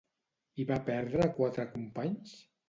Hi 0.55 0.63
va 0.71 0.79
perdre 0.87 1.27
quatre 1.37 1.67
companys? 1.77 2.35